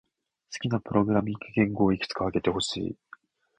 [0.51, 2.95] 好きなプログラミング言語をいくつか挙げてほしい。